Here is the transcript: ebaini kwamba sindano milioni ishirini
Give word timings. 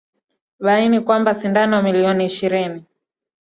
ebaini 0.59 0.97
kwamba 1.05 1.31
sindano 1.39 1.75
milioni 1.87 2.21
ishirini 2.29 2.79